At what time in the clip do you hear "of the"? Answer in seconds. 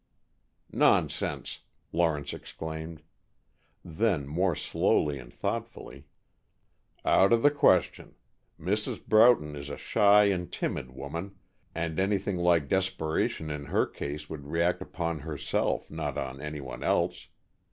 7.31-7.51